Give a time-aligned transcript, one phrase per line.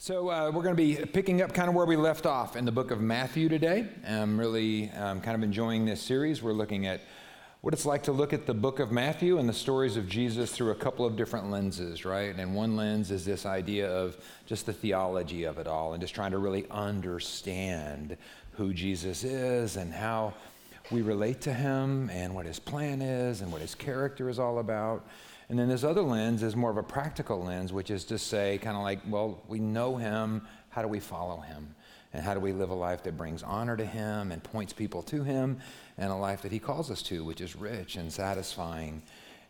[0.00, 2.64] So, uh, we're going to be picking up kind of where we left off in
[2.64, 3.88] the book of Matthew today.
[4.06, 6.40] I'm really um, kind of enjoying this series.
[6.40, 7.00] We're looking at
[7.62, 10.52] what it's like to look at the book of Matthew and the stories of Jesus
[10.52, 12.32] through a couple of different lenses, right?
[12.32, 14.16] And one lens is this idea of
[14.46, 18.16] just the theology of it all and just trying to really understand
[18.52, 20.32] who Jesus is and how
[20.92, 24.60] we relate to him and what his plan is and what his character is all
[24.60, 25.04] about.
[25.48, 28.58] And then this other lens is more of a practical lens, which is to say,
[28.58, 30.46] kind of like, well, we know him.
[30.68, 31.74] How do we follow him?
[32.12, 35.02] And how do we live a life that brings honor to him and points people
[35.04, 35.58] to him
[35.96, 39.02] and a life that he calls us to, which is rich and satisfying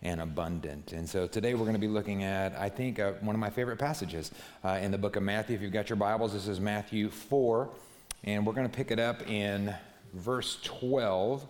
[0.03, 0.93] and abundant.
[0.93, 3.51] And so today we're going to be looking at, I think, uh, one of my
[3.51, 4.31] favorite passages
[4.65, 5.57] uh, in the book of Matthew.
[5.57, 7.69] If you've got your Bibles, this is Matthew 4,
[8.25, 9.75] and we're going to pick it up in
[10.13, 11.45] verse 12.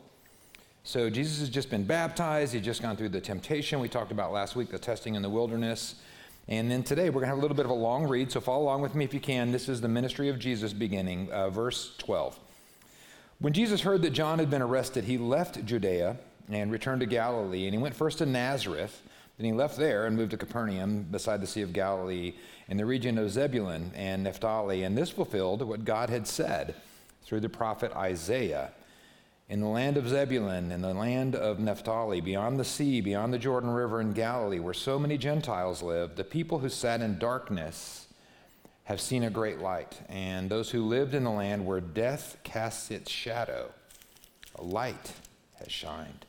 [0.88, 2.54] So Jesus has just been baptized.
[2.54, 5.28] He's just gone through the temptation we talked about last week, the testing in the
[5.28, 5.96] wilderness.
[6.48, 8.40] And then today we're going to have a little bit of a long read, so
[8.40, 9.52] follow along with me if you can.
[9.52, 12.40] This is the ministry of Jesus beginning, uh, verse 12.
[13.38, 16.16] When Jesus heard that John had been arrested, he left Judea
[16.48, 17.66] and returned to Galilee.
[17.66, 19.02] And he went first to Nazareth,
[19.36, 22.32] then he left there and moved to Capernaum beside the Sea of Galilee
[22.66, 24.84] in the region of Zebulun and Naphtali.
[24.84, 26.74] And this fulfilled what God had said
[27.26, 28.70] through the prophet Isaiah
[29.48, 33.38] in the land of Zebulun and the land of Naphtali, beyond the sea, beyond the
[33.38, 38.06] Jordan River in Galilee, where so many Gentiles lived, the people who sat in darkness
[38.84, 40.00] have seen a great light.
[40.08, 43.70] And those who lived in the land where death casts its shadow,
[44.54, 45.12] a light
[45.58, 46.26] has shined.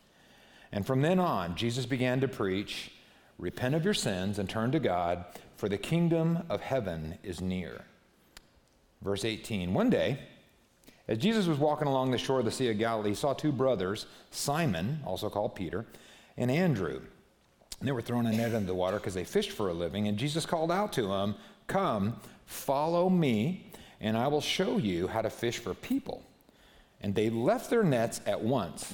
[0.71, 2.91] And from then on, Jesus began to preach
[3.39, 5.23] Repent of your sins and turn to God,
[5.55, 7.85] for the kingdom of heaven is near.
[9.01, 10.19] Verse 18 One day,
[11.09, 13.51] as Jesus was walking along the shore of the Sea of Galilee, he saw two
[13.51, 15.87] brothers, Simon, also called Peter,
[16.37, 17.01] and Andrew.
[17.79, 20.07] And they were throwing a net into the water because they fished for a living.
[20.07, 21.33] And Jesus called out to them,
[21.65, 26.21] Come, follow me, and I will show you how to fish for people.
[27.01, 28.93] And they left their nets at once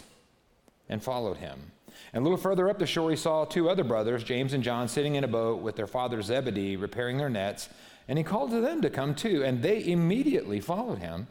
[0.87, 1.71] and followed him.
[2.13, 4.87] And a little further up the shore, he saw two other brothers, James and John,
[4.87, 7.67] sitting in a boat with their father Zebedee, repairing their nets.
[8.07, 9.43] And he called to them to come too.
[9.43, 11.27] And they immediately followed him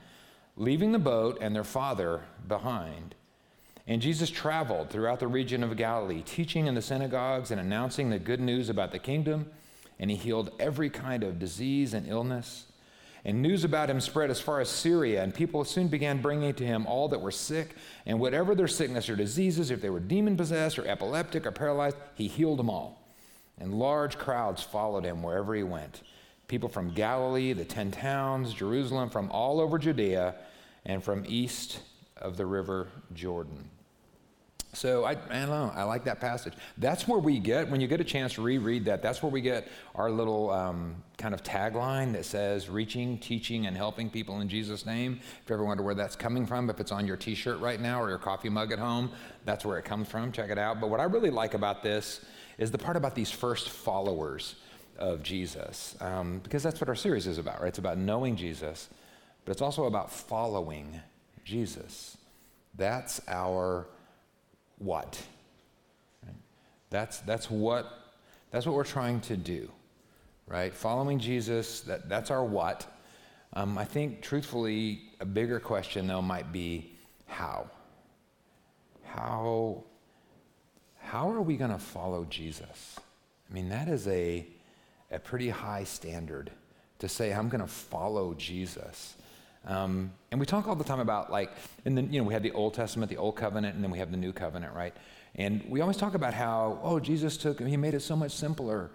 [0.56, 3.14] leaving the boat and their father behind.
[3.86, 8.18] And Jesus traveled throughout the region of Galilee, teaching in the synagogues and announcing the
[8.18, 9.50] good news about the kingdom.
[9.98, 12.66] And he healed every kind of disease and illness.
[13.26, 16.64] And news about him spread as far as Syria, and people soon began bringing to
[16.64, 20.36] him all that were sick, and whatever their sickness or diseases, if they were demon
[20.36, 23.02] possessed or epileptic or paralyzed, he healed them all.
[23.58, 26.02] And large crowds followed him wherever he went
[26.48, 30.34] people from Galilee, the ten towns, Jerusalem, from all over Judea,
[30.84, 31.80] and from east
[32.16, 33.70] of the river Jordan.
[34.74, 36.52] So I, I don't know, I like that passage.
[36.78, 39.40] That's where we get, when you get a chance to reread that, that's where we
[39.40, 44.48] get our little um, kind of tagline that says reaching, teaching, and helping people in
[44.48, 45.20] Jesus' name.
[45.42, 47.80] If you ever wonder where that's coming from, if it's on your t shirt right
[47.80, 49.12] now or your coffee mug at home,
[49.44, 50.32] that's where it comes from.
[50.32, 50.80] Check it out.
[50.80, 52.24] But what I really like about this
[52.58, 54.56] is the part about these first followers
[54.98, 57.68] of Jesus, um, because that's what our series is about, right?
[57.68, 58.88] It's about knowing Jesus,
[59.44, 61.00] but it's also about following
[61.44, 62.16] Jesus.
[62.76, 63.86] That's our
[64.78, 65.20] what.
[66.90, 67.90] That's, that's, what,
[68.50, 69.70] that's what we're trying to do,
[70.46, 70.72] right?
[70.72, 72.86] Following Jesus, that, that's our what.
[73.52, 76.92] Um, I think, truthfully, a bigger question, though, might be
[77.26, 77.68] how?
[79.04, 79.84] How,
[80.98, 82.96] how are we going to follow Jesus?
[83.48, 84.46] I mean, that is a
[85.10, 86.50] a pretty high standard
[86.98, 89.16] to say, I'm going to follow Jesus.
[89.66, 91.50] Um, and we talk all the time about like,
[91.84, 93.98] and then, you know, we have the Old Testament, the Old Covenant, and then we
[93.98, 94.94] have the New Covenant, right?
[95.36, 98.90] And we always talk about how, oh, Jesus took, he made it so much simpler,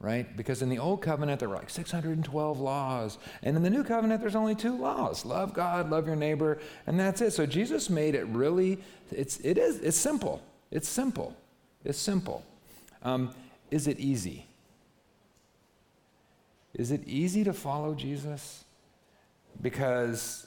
[0.00, 0.36] right?
[0.36, 3.18] Because in the Old Covenant, there were like 612 laws.
[3.42, 6.98] And in the New Covenant, there's only two laws love God, love your neighbor, and
[6.98, 7.32] that's it.
[7.32, 8.78] So Jesus made it really,
[9.10, 10.42] it's, it is, it's simple.
[10.70, 11.36] It's simple.
[11.84, 12.44] It's simple.
[13.02, 13.34] Um,
[13.70, 14.46] is it easy?
[16.74, 18.64] Is it easy to follow Jesus?
[19.60, 20.46] Because,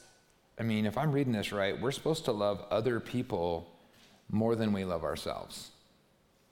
[0.59, 3.71] I mean, if I'm reading this right, we're supposed to love other people
[4.29, 5.69] more than we love ourselves.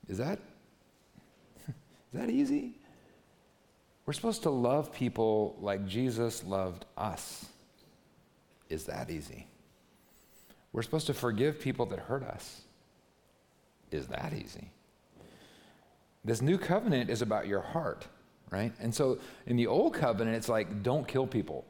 [0.07, 0.39] Is that
[1.68, 1.74] is
[2.13, 2.74] that easy?
[4.06, 7.45] We're supposed to love people like Jesus loved us.
[8.69, 9.48] Is that easy?
[10.74, 12.62] We're supposed to forgive people that hurt us.
[13.92, 14.71] Is that easy?
[16.25, 18.07] This new covenant is about your heart
[18.53, 18.71] right?
[18.79, 19.17] And so
[19.47, 21.65] in the old covenant, it's like, don't kill people.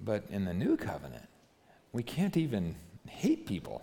[0.00, 1.28] But in the new covenant,
[1.92, 2.74] we can't even
[3.06, 3.82] hate people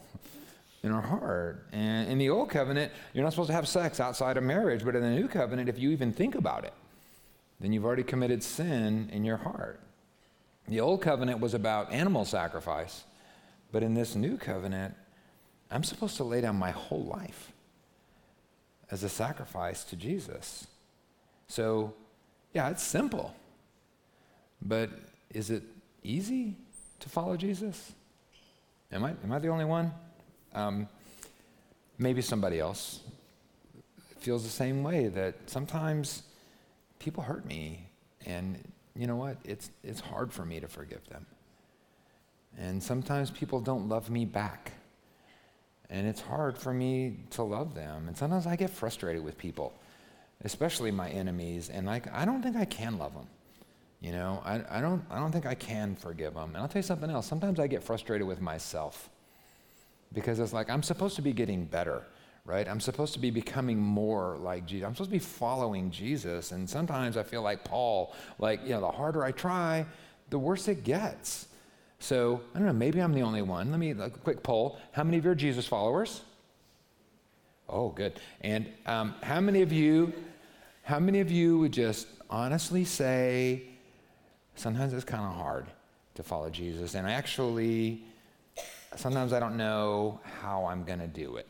[0.82, 1.68] in our heart.
[1.72, 4.96] And in the old covenant, you're not supposed to have sex outside of marriage, but
[4.96, 6.74] in the new covenant, if you even think about it,
[7.60, 9.80] then you've already committed sin in your heart.
[10.68, 13.04] The old covenant was about animal sacrifice,
[13.72, 14.96] but in this new covenant,
[15.70, 17.52] I'm supposed to lay down my whole life
[18.90, 20.66] as a sacrifice to Jesus.
[21.48, 21.94] So,
[22.54, 23.36] yeah, it's simple.
[24.62, 24.90] But
[25.34, 25.64] is it
[26.04, 26.56] easy
[27.00, 27.94] to follow Jesus?
[28.92, 29.92] Am I, am I the only one?
[30.54, 30.88] Um,
[31.98, 33.02] maybe somebody else
[34.20, 36.24] feels the same way that sometimes
[37.00, 37.88] people hurt me,
[38.26, 38.58] and
[38.96, 39.38] you know what?
[39.44, 41.26] It's, it's hard for me to forgive them.
[42.58, 44.72] And sometimes people don't love me back.
[45.90, 48.08] And it's hard for me to love them.
[48.08, 49.74] And sometimes I get frustrated with people,
[50.44, 53.28] especially my enemies, and like I don't think I can love them.
[54.00, 56.50] You know, I, I, don't, I don't think I can forgive them.
[56.50, 57.26] And I'll tell you something else.
[57.26, 59.10] Sometimes I get frustrated with myself
[60.14, 62.04] because it's like I'm supposed to be getting better,
[62.46, 62.68] right?
[62.68, 64.86] I'm supposed to be becoming more like Jesus.
[64.86, 66.52] I'm supposed to be following Jesus.
[66.52, 69.86] And sometimes I feel like Paul, like, you know, the harder I try,
[70.30, 71.48] the worse it gets.
[72.00, 73.72] So I don't know, maybe I'm the only one.
[73.72, 74.80] Let me, a quick poll.
[74.92, 76.22] How many of you are Jesus followers?
[77.70, 78.20] Oh, good.
[78.42, 80.14] And um, how many of you,
[80.84, 83.64] how many of you would just honestly say,
[84.56, 85.68] sometimes it's kind of hard
[86.16, 86.96] to follow Jesus.
[86.96, 88.04] And actually,
[88.96, 91.48] sometimes I don't know how I'm going to do it.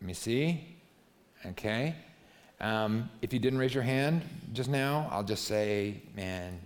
[0.00, 0.76] Let me see.
[1.44, 1.94] Okay.
[2.60, 4.22] Um, if you didn't raise your hand
[4.52, 6.60] just now, I'll just say, man,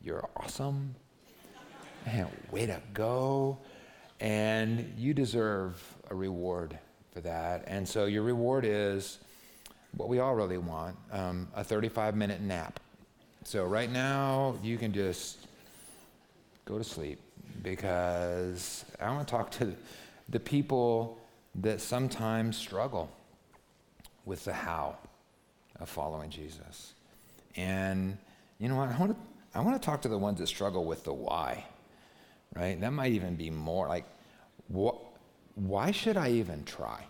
[0.00, 0.94] you're awesome.
[2.06, 3.58] Man, way to go.
[4.20, 6.78] And you deserve a reward
[7.14, 7.64] for that.
[7.68, 9.18] And so your reward is
[9.96, 12.80] what we all really want um, a 35 minute nap.
[13.44, 15.46] So right now, you can just
[16.64, 17.20] go to sleep
[17.62, 19.74] because I want to talk to
[20.28, 21.18] the people
[21.56, 23.10] that sometimes struggle
[24.24, 24.96] with the how
[25.78, 26.94] of following Jesus.
[27.54, 28.18] And
[28.58, 28.88] you know what?
[28.88, 31.64] I want to, I want to talk to the ones that struggle with the why,
[32.56, 32.80] right?
[32.80, 34.04] That might even be more like,
[34.68, 34.96] what,
[35.54, 37.04] why should I even try?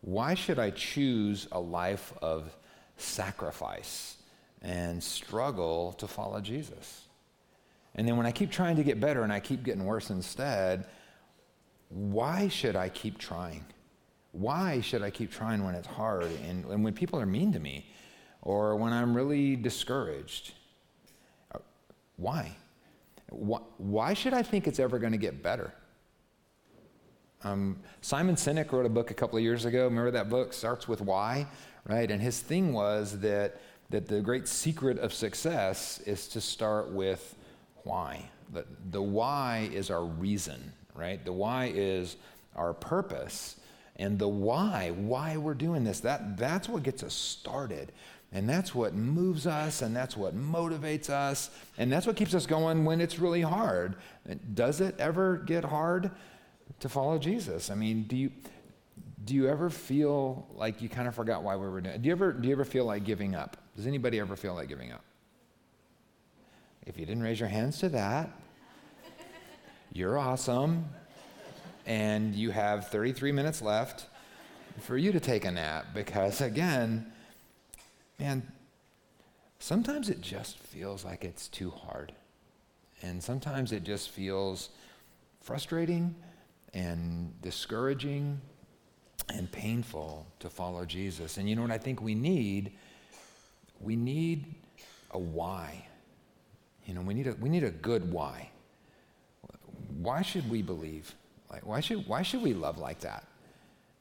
[0.00, 2.56] Why should I choose a life of
[2.96, 4.18] sacrifice?
[4.62, 7.02] and struggle to follow Jesus.
[7.94, 10.86] And then when I keep trying to get better and I keep getting worse instead,
[11.88, 13.64] why should I keep trying?
[14.32, 17.58] Why should I keep trying when it's hard and, and when people are mean to
[17.58, 17.90] me
[18.42, 20.52] or when I'm really discouraged?
[21.52, 21.58] Uh,
[22.16, 22.56] why?
[23.30, 25.72] Why should I think it's ever going to get better?
[27.44, 29.84] Um, Simon Sinek wrote a book a couple of years ago.
[29.84, 30.52] Remember that book?
[30.52, 31.46] Starts with why,
[31.86, 32.10] right?
[32.10, 37.34] And his thing was that that the great secret of success is to start with
[37.84, 38.22] why.
[38.52, 41.24] The, the why is our reason, right?
[41.24, 42.16] The why is
[42.54, 43.58] our purpose.
[43.96, 47.92] And the why, why we're doing this, that, that's what gets us started.
[48.30, 51.48] And that's what moves us, and that's what motivates us,
[51.78, 53.96] and that's what keeps us going when it's really hard.
[54.52, 56.10] Does it ever get hard
[56.80, 57.70] to follow Jesus?
[57.70, 58.30] I mean, do you,
[59.24, 62.02] do you ever feel like you kind of forgot why we were doing it?
[62.02, 63.56] Do you ever, do you ever feel like giving up?
[63.76, 65.04] Does anybody ever feel like giving up?
[66.86, 68.30] If you didn't raise your hands to that,
[69.92, 70.86] you're awesome.
[71.86, 74.06] And you have 33 minutes left
[74.80, 77.12] for you to take a nap because, again,
[78.18, 78.46] man,
[79.58, 82.12] sometimes it just feels like it's too hard.
[83.02, 84.70] And sometimes it just feels
[85.40, 86.14] frustrating
[86.74, 88.40] and discouraging
[89.32, 91.36] and painful to follow Jesus.
[91.36, 92.72] And you know what I think we need?
[93.80, 94.54] we need
[95.10, 95.86] a why.
[96.84, 98.50] You know, we need a, we need a good why.
[100.00, 101.14] Why should we believe?
[101.50, 103.26] Like, why should, why should we love like that?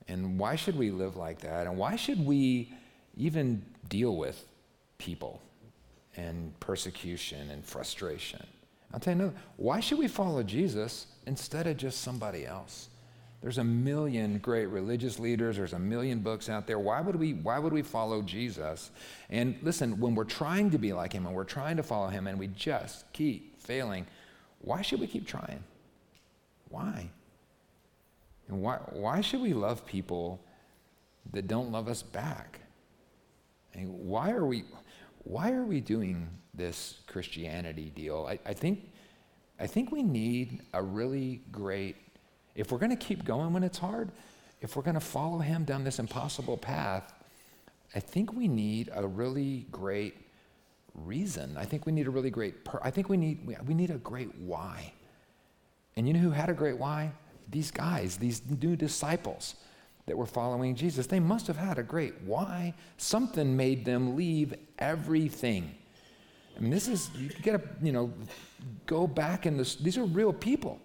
[0.08, 1.68] And why should we live like that?
[1.68, 2.72] And why should we
[3.18, 4.46] even deal with
[4.98, 5.42] people
[6.16, 8.46] and persecution and frustration?
[8.94, 9.38] I'll tell you another.
[9.58, 12.90] Why should we follow Jesus instead of just somebody else?
[13.42, 15.58] There's a million great religious leaders.
[15.58, 16.80] There's a million books out there.
[16.80, 18.90] Why would we, why would we follow Jesus?
[19.30, 22.26] And listen, when we're trying to be like him and we're trying to follow him
[22.26, 24.08] and we just keep failing,
[24.60, 25.64] why should we keep trying?
[26.70, 27.10] Why?
[28.48, 30.42] And why, why should we love people
[31.32, 32.60] that don't love us back?
[33.74, 34.64] And why are we,
[35.24, 38.26] why are we doing this Christianity deal?
[38.28, 38.90] I, I, think,
[39.60, 41.96] I think we need a really great
[42.58, 44.10] if we're going to keep going when it's hard,
[44.62, 47.14] if we're going to follow him down this impossible path,
[47.96, 50.16] I think we need a really great
[50.96, 51.56] reason.
[51.56, 53.92] I think we need a really great, per- I think we need, we, we need
[53.92, 54.92] a great why.
[55.96, 57.12] And you know who had a great why?
[57.50, 59.56] These guys, these new disciples.
[60.08, 61.06] that were following Jesus.
[61.06, 62.74] They must have had a great why.
[62.98, 65.76] Something made them leave everything.
[66.58, 68.12] I mean, this is, you gotta, you know,
[68.86, 70.80] go back in this, these are real people.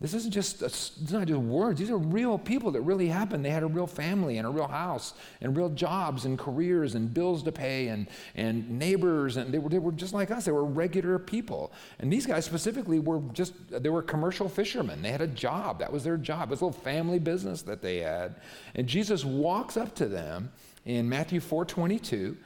[0.00, 1.80] This isn't just, uh, it's not just words.
[1.80, 3.44] These are real people that really happened.
[3.44, 7.12] They had a real family and a real house and real jobs and careers and
[7.12, 9.36] bills to pay and, and neighbors.
[9.36, 10.44] And they were, they were just like us.
[10.44, 11.72] They were regular people.
[11.98, 15.02] And these guys specifically were just, they were commercial fishermen.
[15.02, 15.80] They had a job.
[15.80, 16.48] That was their job.
[16.48, 18.36] It was a little family business that they had.
[18.76, 20.52] And Jesus walks up to them
[20.84, 22.36] in Matthew 4.22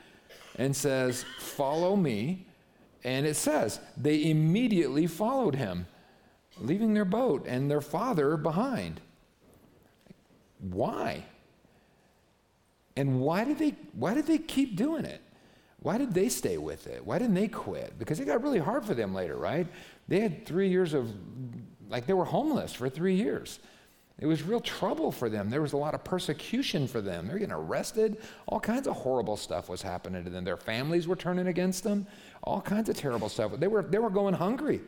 [0.56, 2.46] and says, follow me.
[3.04, 5.86] And it says, they immediately followed him
[6.60, 9.00] leaving their boat and their father behind.
[10.60, 11.24] Why?
[12.96, 15.20] And why did they why did they keep doing it?
[15.80, 17.04] Why did they stay with it?
[17.04, 17.98] Why didn't they quit?
[17.98, 19.66] Because it got really hard for them later, right?
[20.06, 21.12] They had 3 years of
[21.88, 23.58] like they were homeless for 3 years.
[24.18, 25.50] It was real trouble for them.
[25.50, 27.26] There was a lot of persecution for them.
[27.26, 28.18] They were getting arrested.
[28.46, 30.44] All kinds of horrible stuff was happening to them.
[30.44, 32.06] Their families were turning against them.
[32.42, 33.52] All kinds of terrible stuff.
[33.58, 34.80] They were, they were going hungry.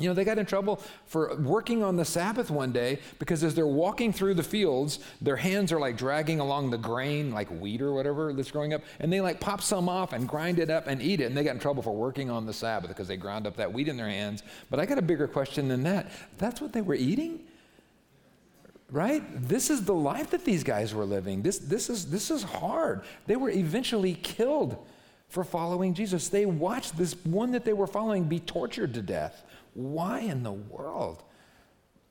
[0.00, 3.56] You know, they got in trouble for working on the Sabbath one day because as
[3.56, 7.82] they're walking through the fields, their hands are like dragging along the grain, like wheat
[7.82, 10.86] or whatever that's growing up, and they like pop some off and grind it up
[10.86, 11.24] and eat it.
[11.24, 13.72] And they got in trouble for working on the Sabbath because they ground up that
[13.72, 14.44] wheat in their hands.
[14.70, 16.12] But I got a bigger question than that.
[16.38, 17.40] That's what they were eating?
[18.90, 19.22] Right?
[19.46, 21.42] This is the life that these guys were living.
[21.42, 23.02] This, this, is, this is hard.
[23.26, 24.78] They were eventually killed
[25.28, 26.28] for following Jesus.
[26.28, 29.44] They watched this one that they were following be tortured to death.
[29.74, 31.22] Why in the world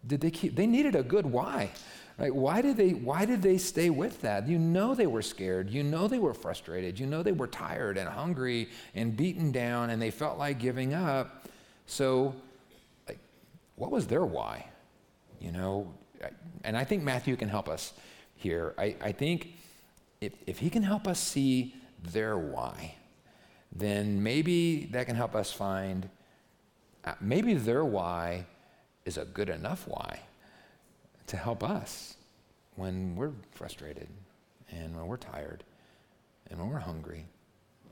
[0.06, 0.56] did they keep?
[0.56, 1.72] They needed a good why.
[2.18, 2.34] Right?
[2.34, 4.48] Why did they why did they stay with that?
[4.48, 5.70] You know they were scared.
[5.70, 7.00] You know they were frustrated.
[7.00, 10.94] You know they were tired and hungry and beaten down and they felt like giving
[10.94, 11.48] up.
[11.86, 12.36] So
[13.08, 13.20] like
[13.76, 14.66] what was their why?
[15.40, 15.94] You know,
[16.64, 17.94] and I think Matthew can help us
[18.36, 18.74] here.
[18.78, 19.54] I, I think
[20.22, 22.96] if, if he can help us see their why,
[23.72, 26.10] then maybe that can help us find
[27.06, 28.46] uh, maybe their why
[29.06, 30.20] is a good enough why
[31.28, 32.16] to help us
[32.76, 34.08] when we're frustrated
[34.72, 35.64] and when we're tired
[36.50, 37.26] and when we're hungry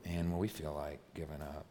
[0.04, 1.66] and when we feel like giving up.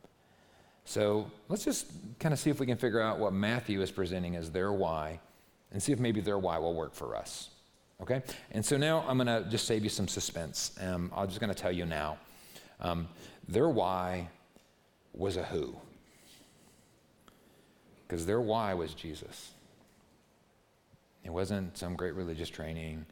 [0.86, 1.88] So let's just
[2.20, 5.20] kind of see if we can figure out what Matthew is presenting as their why
[5.72, 7.50] and see if maybe their why will work for us.
[8.02, 8.22] Okay?
[8.52, 10.72] And so now I'm going to just save you some suspense.
[10.82, 12.18] Um, I'm just going to tell you now.
[12.80, 13.08] Um,
[13.48, 14.30] their why
[15.14, 15.76] was a who
[18.08, 19.52] because their why was Jesus.
[21.24, 23.06] It wasn't some great religious training,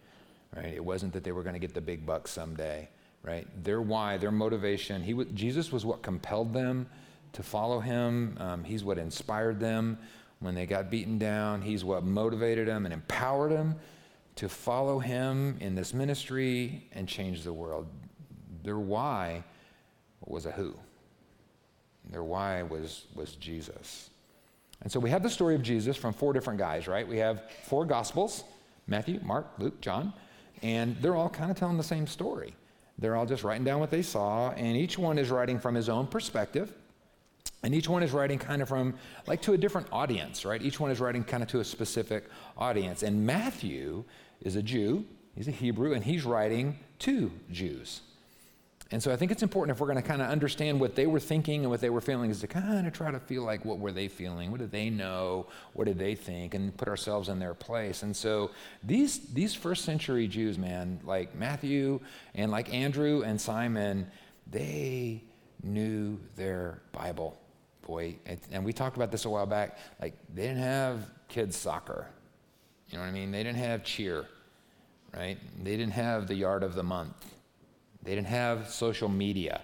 [0.56, 0.74] right?
[0.74, 2.90] It wasn't that they were going to get the big bucks someday,
[3.24, 3.48] right?
[3.64, 6.88] Their why, their motivation, he Jesus was what compelled them
[7.34, 8.38] to follow him.
[8.40, 9.98] Um, he's what inspired them
[10.44, 11.62] when they got beaten down.
[11.62, 13.76] He's what motivated them and empowered them
[14.36, 17.88] to follow him in this ministry and change the world.
[18.64, 19.44] Their why
[20.26, 20.76] was a who.
[22.10, 24.10] Their why was, was Jesus.
[24.82, 27.08] And so we have the story of Jesus from four different guys, right?
[27.08, 28.44] We have four gospels
[28.86, 30.12] Matthew, Mark, Luke, John,
[30.62, 32.54] and they're all kind of telling the same story.
[32.98, 35.88] They're all just writing down what they saw, and each one is writing from his
[35.88, 36.74] own perspective.
[37.63, 40.62] And each one is writing kind of from, like, to a different audience, right?
[40.62, 42.25] Each one is writing kind of to a specific
[42.58, 43.03] audience.
[43.03, 44.03] And Matthew
[44.41, 48.01] is a Jew, he's a Hebrew, and he's writing to Jews.
[48.91, 51.08] And so I think it's important if we're going to kind of understand what they
[51.08, 53.65] were thinking and what they were feeling is to kind of try to feel like
[53.65, 54.51] what were they feeling?
[54.51, 55.48] What did they know?
[55.74, 56.53] What did they think?
[56.53, 58.03] And put ourselves in their place.
[58.03, 58.51] And so
[58.84, 62.01] these these first century Jews, man, like Matthew
[62.36, 64.05] and like Andrew and Simon,
[64.46, 65.24] they
[65.63, 67.36] knew their Bible.
[67.86, 68.16] Boy,
[68.52, 69.78] and we talked about this a while back.
[70.02, 72.08] Like they didn't have kids soccer.
[72.90, 73.32] You know what I mean?
[73.32, 74.25] They didn't have cheer,
[75.16, 75.38] right?
[75.63, 77.34] They didn't have the yard of the month
[78.04, 79.62] they didn't have social media,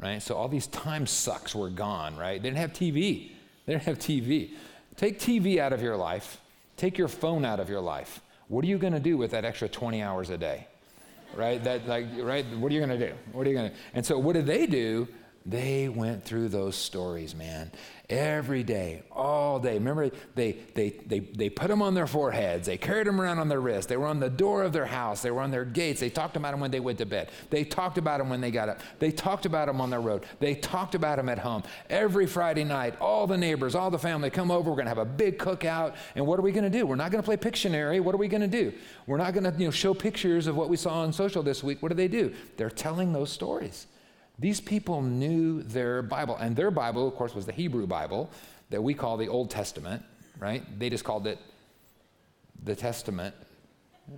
[0.00, 0.22] right?
[0.22, 2.42] So all these time sucks were gone, right?
[2.42, 3.30] They didn't have TV.
[3.66, 4.50] They didn't have TV.
[4.96, 6.40] Take TV out of your life.
[6.76, 8.20] Take your phone out of your life.
[8.48, 10.66] What are you going to do with that extra 20 hours a day?
[11.34, 11.62] Right?
[11.64, 13.14] That like right, what are you going to do?
[13.32, 15.06] What are you going to And so what did they do?
[15.46, 17.70] They went through those stories, man
[18.08, 19.74] every day, all day.
[19.74, 23.48] Remember, they, they, they, they put them on their foreheads, they carried them around on
[23.48, 26.00] their wrists, they were on the door of their house, they were on their gates,
[26.00, 28.50] they talked about them when they went to bed, they talked about them when they
[28.50, 31.62] got up, they talked about them on the road, they talked about them at home.
[31.90, 34.98] Every Friday night, all the neighbors, all the family come over, we're going to have
[34.98, 36.86] a big cookout, and what are we going to do?
[36.86, 38.00] We're not going to play Pictionary.
[38.00, 38.72] What are we going to do?
[39.06, 41.62] We're not going to you know, show pictures of what we saw on social this
[41.62, 41.82] week.
[41.82, 42.34] What do they do?
[42.56, 43.86] They're telling those stories.
[44.38, 48.30] These people knew their Bible, and their Bible, of course, was the Hebrew Bible
[48.70, 50.02] that we call the Old Testament,
[50.38, 50.62] right?
[50.78, 51.38] They just called it
[52.62, 53.34] the Testament.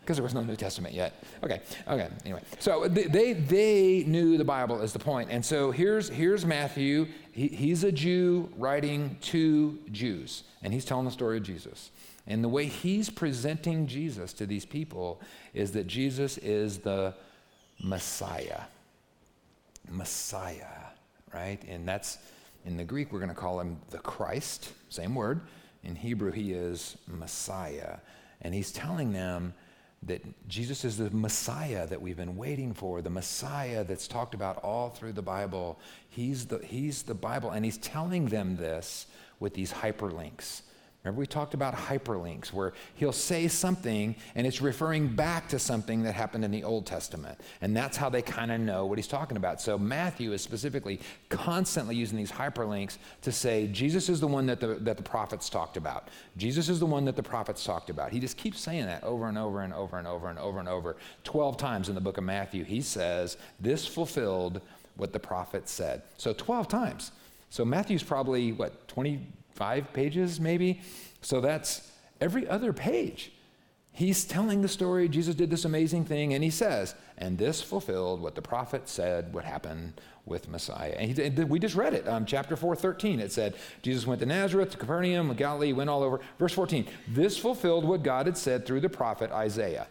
[0.00, 1.22] because there was no New Testament yet.
[1.44, 2.08] Okay, okay.
[2.24, 7.06] Anyway, so they they knew the Bible is the point, and so here's here's Matthew.
[7.32, 11.90] He, he's a Jew writing to Jews, and he's telling the story of Jesus.
[12.26, 15.20] And the way he's presenting Jesus to these people
[15.54, 17.14] is that Jesus is the
[17.82, 18.62] Messiah.
[19.90, 20.86] Messiah,
[21.34, 21.62] right?
[21.68, 22.18] And that's
[22.64, 25.40] in the Greek, we're going to call him the Christ, same word.
[25.82, 27.98] In Hebrew, he is Messiah.
[28.42, 29.54] And he's telling them
[30.02, 34.58] that Jesus is the Messiah that we've been waiting for, the Messiah that's talked about
[34.58, 35.78] all through the Bible.
[36.08, 37.50] He's the, he's the Bible.
[37.50, 39.06] And he's telling them this
[39.38, 40.62] with these hyperlinks.
[41.02, 46.02] Remember, we talked about hyperlinks, where he'll say something and it's referring back to something
[46.02, 47.40] that happened in the Old Testament.
[47.62, 49.62] And that's how they kind of know what he's talking about.
[49.62, 54.60] So Matthew is specifically constantly using these hyperlinks to say Jesus is the one that
[54.60, 56.08] the, that the prophets talked about.
[56.36, 58.12] Jesus is the one that the prophets talked about.
[58.12, 60.68] He just keeps saying that over and over and over and over and over and
[60.68, 60.96] over.
[61.24, 64.60] Twelve times in the book of Matthew, he says, This fulfilled
[65.00, 66.02] what the prophet said.
[66.18, 67.12] So 12 times.
[67.48, 69.20] So Matthew's probably, what, 20?
[69.60, 70.80] Five pages maybe.
[71.20, 73.30] So that's every other page.
[73.92, 75.06] He's telling the story.
[75.06, 79.34] Jesus did this amazing thing, and he says, and this fulfilled what the prophet said
[79.34, 79.92] would happen
[80.24, 80.94] with Messiah.
[80.96, 83.20] And he, we just read it, um, chapter 4, 13.
[83.20, 86.20] It said, Jesus went to Nazareth, to Capernaum, Galilee, went all over.
[86.38, 89.88] Verse 14, this fulfilled what God had said through the prophet Isaiah.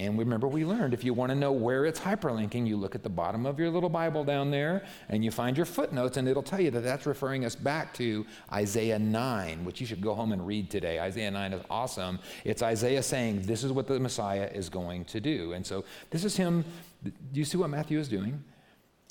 [0.00, 3.02] And remember, we learned if you want to know where it's hyperlinking, you look at
[3.02, 6.42] the bottom of your little Bible down there and you find your footnotes, and it'll
[6.42, 10.32] tell you that that's referring us back to Isaiah 9, which you should go home
[10.32, 10.98] and read today.
[10.98, 12.18] Isaiah 9 is awesome.
[12.44, 15.52] It's Isaiah saying, This is what the Messiah is going to do.
[15.52, 16.64] And so this is him.
[17.04, 18.42] Do you see what Matthew is doing?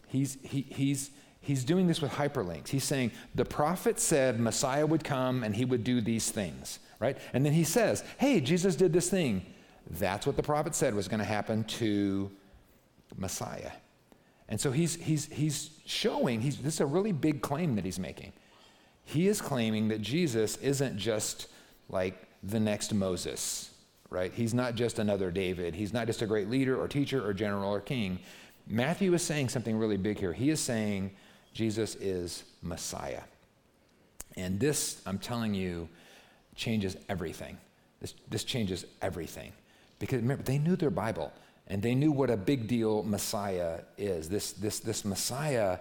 [0.08, 2.70] He's, he, he's, he's doing this with hyperlinks.
[2.70, 7.16] He's saying, The prophet said Messiah would come and he would do these things, right?
[7.32, 9.46] And then he says, Hey, Jesus did this thing.
[9.90, 12.30] That's what the prophet said was going to happen to
[13.18, 13.72] Messiah.
[14.48, 18.00] And so he's, he's, he's showing, he's, this is a really big claim that he's
[18.00, 18.34] making.
[19.06, 21.48] He is claiming that Jesus isn't just
[21.90, 23.72] like the next Moses,
[24.10, 24.32] right?
[24.34, 25.76] He's not just another David.
[25.76, 28.20] He's not just a great leader or teacher or general or king.
[28.68, 30.34] Matthew is saying something really big here.
[30.34, 31.12] He is saying
[31.54, 33.22] Jesus is Messiah.
[34.38, 35.90] And this, I'm telling you,
[36.56, 37.58] changes everything.
[38.00, 39.52] This, this changes everything.
[40.00, 41.32] Because remember, they knew their Bible
[41.68, 44.30] and they knew what a big deal Messiah is.
[44.30, 45.80] This, this, this Messiah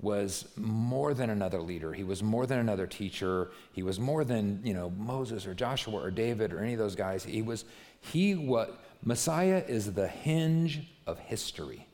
[0.00, 1.92] was more than another leader.
[1.92, 3.50] He was more than another teacher.
[3.72, 6.94] He was more than, you know, Moses or Joshua or David or any of those
[6.94, 7.24] guys.
[7.24, 7.64] He was,
[8.00, 11.86] he what, Messiah is the hinge of history.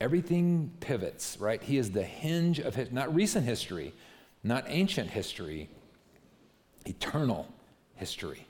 [0.00, 1.62] Everything pivots, right?
[1.62, 3.92] He is the hinge of his, not recent history,
[4.42, 5.68] not ancient history,
[6.86, 7.46] eternal
[7.94, 8.46] history.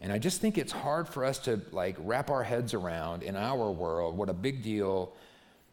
[0.00, 3.36] And I just think it's hard for us to like wrap our heads around in
[3.36, 5.12] our world what a big deal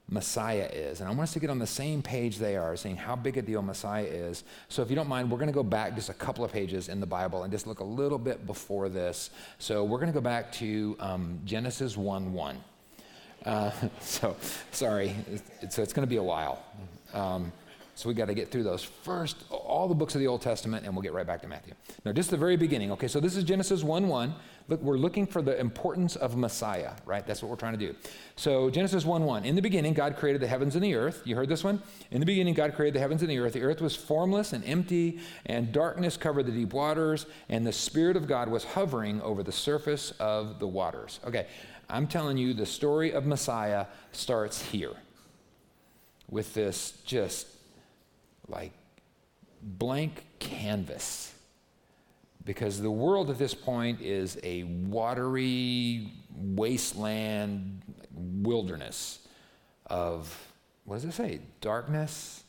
[0.09, 0.99] Messiah is.
[0.99, 3.37] And I want us to get on the same page they are, saying how big
[3.37, 4.43] a deal Messiah is.
[4.69, 6.89] So if you don't mind, we're going to go back just a couple of pages
[6.89, 9.29] in the Bible and just look a little bit before this.
[9.59, 12.63] So we're going to go back to um, Genesis 1 1.
[13.45, 14.35] Uh, so,
[14.71, 15.15] sorry.
[15.69, 16.63] so it's going to be a while.
[17.13, 17.51] Um,
[17.95, 20.85] so we got to get through those first, all the books of the Old Testament,
[20.85, 21.73] and we'll get right back to Matthew.
[22.03, 22.91] Now, just the very beginning.
[22.93, 24.33] Okay, so this is Genesis 1 1.
[24.67, 27.25] Look, we're looking for the importance of Messiah, right?
[27.27, 27.95] That's what we're trying to do.
[28.35, 29.45] So, Genesis 1 1.
[29.45, 31.21] In the beginning, God created the heavens and the earth.
[31.25, 31.83] You heard this one?
[32.09, 33.53] In the beginning, God created the heavens and the earth.
[33.53, 38.17] The earth was formless and empty, and darkness covered the deep waters, and the Spirit
[38.17, 41.19] of God was hovering over the surface of the waters.
[41.27, 41.45] Okay,
[41.89, 44.93] I'm telling you, the story of Messiah starts here
[46.29, 47.47] with this just
[48.53, 48.71] like
[49.61, 51.33] blank canvas.
[52.45, 57.81] Because the world at this point is a watery wasteland
[58.13, 59.19] wilderness
[59.87, 60.51] of
[60.83, 61.39] what does it say?
[61.61, 62.43] Darkness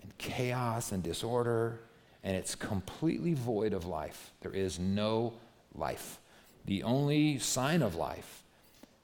[0.00, 1.80] and chaos and disorder
[2.22, 4.32] and it's completely void of life.
[4.40, 5.34] There is no
[5.74, 6.18] life.
[6.64, 8.44] The only sign of life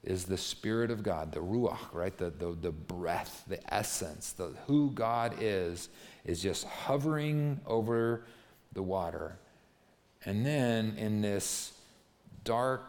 [0.05, 2.17] is the Spirit of God, the Ruach, right?
[2.17, 5.89] The, the, the breath, the essence, the, who God is,
[6.25, 8.25] is just hovering over
[8.73, 9.39] the water.
[10.25, 11.73] And then in this
[12.45, 12.83] dark,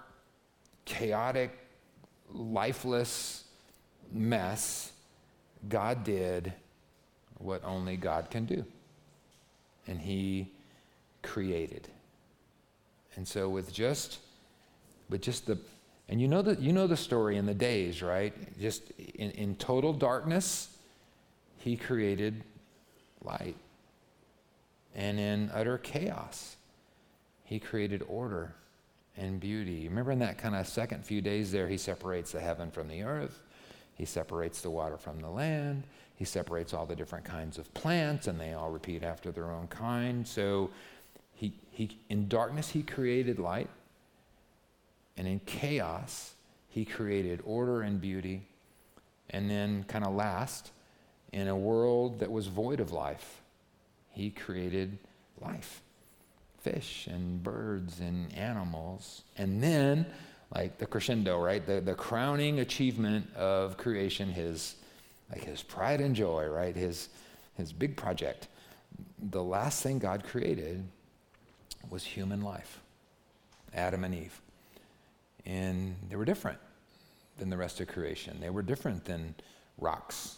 [0.86, 1.58] chaotic,
[2.32, 3.46] lifeless
[4.12, 4.92] mess,
[5.68, 6.54] God did
[7.38, 8.66] what only God can do.
[9.88, 10.52] And He
[11.22, 11.88] created.
[13.16, 14.20] And so with just
[15.10, 15.58] with just the
[16.08, 18.34] and you know, the, you know the story in the days, right?
[18.60, 20.78] Just in, in total darkness,
[21.58, 22.44] he created
[23.24, 23.56] light.
[24.94, 26.58] And in utter chaos,
[27.44, 28.54] he created order
[29.18, 29.88] and beauty.
[29.88, 33.04] Remember in that kind of second few days there, he separates the heaven from the
[33.04, 33.42] earth,
[33.96, 35.84] he separates the water from the land,
[36.16, 39.68] he separates all the different kinds of plants, and they all repeat after their own
[39.68, 40.28] kind.
[40.28, 40.70] So
[41.34, 43.70] he, he, in darkness, he created light,
[45.18, 46.34] and in chaos,
[46.68, 48.48] he created order and beauty.
[49.30, 50.72] And then, kind of last,
[51.32, 53.42] in a world that was void of life,
[54.10, 54.98] he created
[55.42, 55.82] life
[56.66, 59.22] fish and birds and animals.
[59.38, 60.08] And then,
[60.54, 61.66] like the crescendo, right?
[61.66, 64.76] The, the crowning achievement of creation, his
[65.30, 66.76] like his pride and joy, right?
[66.76, 67.10] His
[67.56, 68.48] his big project.
[69.32, 70.84] The last thing God created
[71.90, 72.80] was human life.
[73.74, 74.42] Adam and Eve.
[75.46, 76.60] And they were different
[77.38, 78.38] than the rest of creation.
[78.40, 79.36] They were different than
[79.78, 80.38] rocks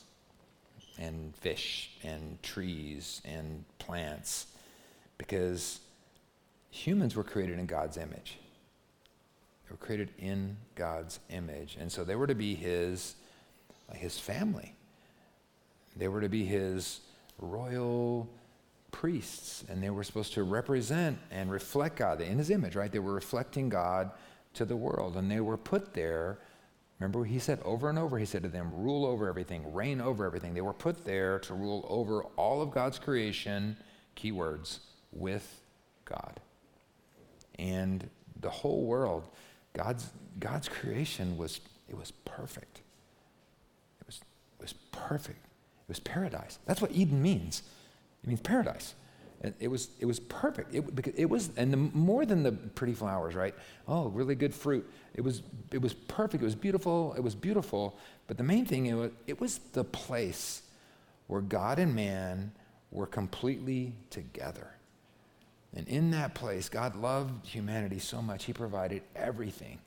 [0.97, 4.47] and fish and trees and plants
[5.17, 5.79] because
[6.71, 8.37] humans were created in God's image.
[9.65, 11.77] They were created in God's image.
[11.79, 13.15] And so they were to be his,
[13.93, 14.73] his family.
[15.95, 17.01] They were to be his
[17.39, 18.29] royal
[18.91, 22.91] priests, and they were supposed to represent and reflect God in his image, right?
[22.91, 24.11] They were reflecting God
[24.57, 26.39] to the world, and they were put there.
[26.99, 30.25] Remember, he said over and over, he said to them, rule over everything, reign over
[30.25, 30.53] everything.
[30.53, 33.77] They were put there to rule over all of God's creation,
[34.15, 34.79] keywords,
[35.11, 35.61] with
[36.05, 36.39] God
[37.57, 39.27] and the whole world,
[39.73, 42.81] God's, God's creation was, it was perfect.
[44.01, 44.21] It was,
[44.59, 45.45] it was perfect.
[45.45, 46.59] It was paradise.
[46.65, 47.63] That's what Eden means.
[48.23, 48.93] It means paradise.
[49.59, 50.73] It was, it was perfect.
[50.73, 53.55] It, because it was, and the, more than the pretty flowers, right?
[53.87, 54.89] Oh, really good fruit.
[55.13, 56.41] It was, it was perfect.
[56.41, 57.13] It was beautiful.
[57.17, 57.97] It was beautiful.
[58.27, 60.63] But the main thing, it was, it was the place
[61.27, 62.51] where God and man
[62.91, 64.71] were completely together.
[65.75, 69.79] And in that place, God loved humanity so much, He provided everything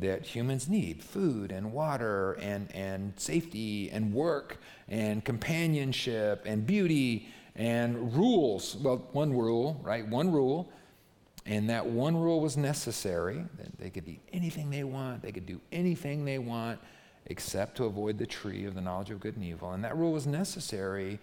[0.00, 7.28] that humans need food and water and, and safety and work and companionship and beauty
[7.56, 8.76] and rules.
[8.76, 10.06] Well, one rule, right?
[10.06, 10.70] One rule.
[11.46, 13.44] And that one rule was necessary.
[13.78, 16.80] They could eat anything they want, they could do anything they want,
[17.26, 19.72] except to avoid the tree of the knowledge of good and evil.
[19.72, 21.18] And that rule was necessary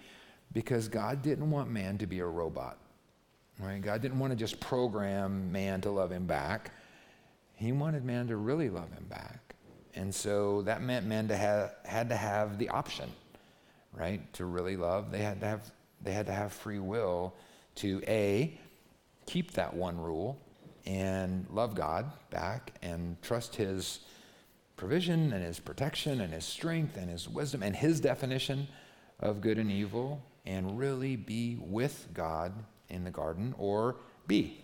[0.53, 2.77] because God didn't want man to be a robot.
[3.59, 3.81] Right?
[3.81, 6.71] God didn't want to just program man to love him back.
[7.55, 9.55] He wanted man to really love him back.
[9.93, 13.11] And so that meant man to have, had to have the option,
[13.93, 14.33] right?
[14.33, 15.11] To really love.
[15.11, 15.71] They had to have,
[16.03, 17.33] they had to have free will
[17.75, 18.59] to A,
[19.25, 20.39] keep that one rule
[20.85, 24.01] and love God back and trust his
[24.75, 28.67] provision and his protection and his strength and his wisdom and his definition
[29.19, 32.51] of good and evil and really be with God
[32.89, 33.95] in the garden, or
[34.27, 34.61] B.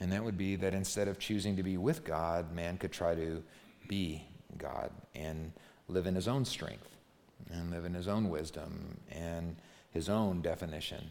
[0.00, 3.14] And that would be that instead of choosing to be with God, man could try
[3.14, 3.42] to
[3.88, 4.24] be
[4.56, 5.52] God and
[5.88, 6.88] live in his own strength
[7.50, 9.56] and live in his own wisdom and
[9.90, 11.10] his own definition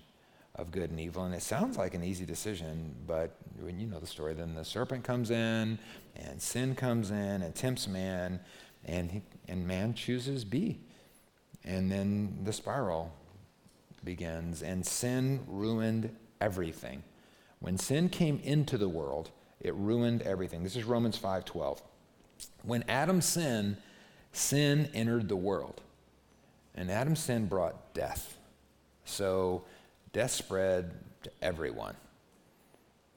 [0.56, 1.24] of good and evil.
[1.24, 4.66] And it sounds like an easy decision, but when you know the story, then the
[4.66, 5.78] serpent comes in
[6.16, 8.40] and sin comes in and tempts man,
[8.86, 10.80] and, he, and man chooses B.
[11.63, 13.13] And then the spiral
[14.04, 17.04] begins, and sin ruined everything.
[17.60, 20.63] When sin came into the world, it ruined everything.
[20.63, 21.82] This is Romans 5:12.
[22.63, 23.78] When Adam sinned,
[24.32, 25.82] sin entered the world.
[26.76, 28.37] And Adam's sin brought death.
[29.08, 29.63] So
[30.13, 30.91] death spread
[31.24, 31.96] to everyone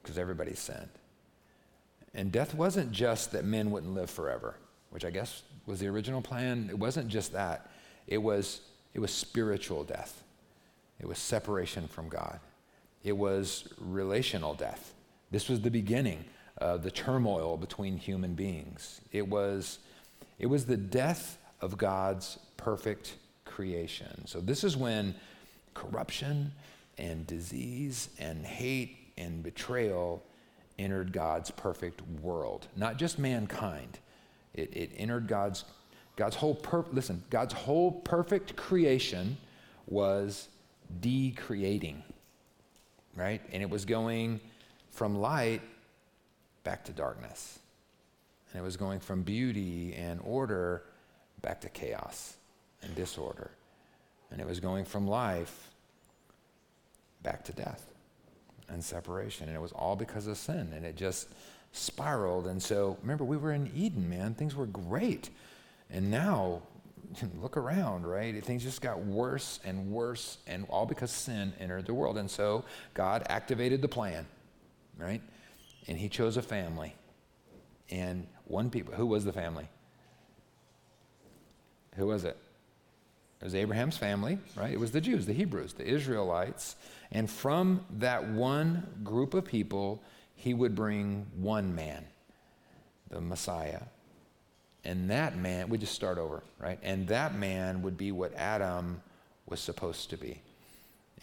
[0.01, 0.89] because everybody sinned.
[2.13, 4.55] And death wasn't just that men wouldn't live forever,
[4.89, 6.67] which I guess was the original plan.
[6.69, 7.69] It wasn't just that.
[8.07, 8.61] It was
[8.93, 10.23] it was spiritual death.
[10.99, 12.39] It was separation from God.
[13.03, 14.93] It was relational death.
[15.31, 16.25] This was the beginning
[16.57, 19.01] of the turmoil between human beings.
[19.11, 19.79] It was,
[20.37, 24.27] it was the death of God's perfect creation.
[24.27, 25.15] So, this is when
[25.73, 26.51] corruption
[26.97, 30.23] and disease and hate and betrayal
[30.77, 33.99] entered God's perfect world, not just mankind.
[34.53, 35.63] It, it entered God's,
[36.15, 39.37] God's whole, per- listen, God's whole perfect creation
[39.87, 40.47] was
[40.99, 42.03] decreating,
[43.15, 43.41] right?
[43.51, 44.39] And it was going
[44.89, 45.61] from light
[46.63, 47.59] back to darkness.
[48.51, 50.83] And it was going from beauty and order
[51.41, 52.35] back to chaos
[52.81, 53.51] and disorder.
[54.31, 55.69] And it was going from life
[57.21, 57.85] back to death
[58.69, 59.47] and separation.
[59.47, 60.71] And it was all because of sin.
[60.75, 61.27] And it just
[61.73, 62.47] spiraled.
[62.47, 64.33] And so, remember, we were in Eden, man.
[64.33, 65.29] Things were great.
[65.89, 66.61] And now
[67.41, 68.43] look around, right?
[68.43, 72.17] Things just got worse and worse, and all because sin entered the world.
[72.17, 72.63] And so
[72.93, 74.25] God activated the plan,
[74.97, 75.21] right?
[75.87, 76.95] and he chose a family.
[77.89, 79.67] And one people, who was the family?
[81.95, 82.37] Who was it?
[83.41, 84.71] It was Abraham's family, right?
[84.71, 86.75] It was the Jews, the Hebrews, the Israelites.
[87.11, 90.03] And from that one group of people,
[90.35, 92.05] he would bring one man,
[93.09, 93.81] the Messiah.
[94.85, 96.77] And that man, we just start over, right?
[96.83, 99.01] And that man would be what Adam
[99.47, 100.39] was supposed to be,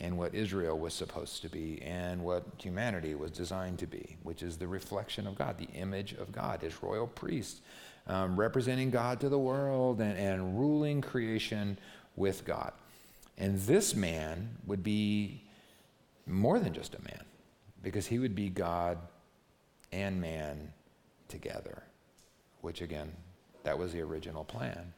[0.01, 4.43] and what Israel was supposed to be, and what humanity was designed to be, which
[4.43, 7.61] is the reflection of God, the image of God, his royal priest,
[8.09, 11.79] um, representing God to the world and, and ruling creation
[12.19, 12.73] with God.
[13.39, 15.43] And this man would be
[16.27, 17.25] more than just a man,
[17.83, 18.99] because he would be God
[19.93, 20.73] and man
[21.29, 21.83] together,
[22.61, 23.13] which again,
[23.63, 24.93] that was the original plan.